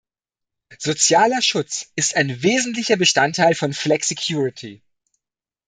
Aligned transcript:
Sozialer 0.79 1.43
Schutz 1.43 1.91
ist 1.95 2.15
ein 2.15 2.41
wesentlicher 2.41 2.97
Bestandteil 2.97 3.53
von 3.53 3.71
Flexicurity. 3.71 4.81